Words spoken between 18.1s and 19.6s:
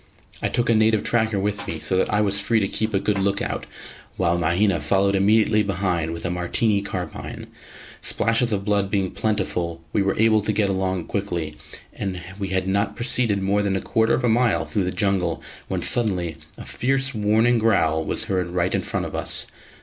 heard right in front of us.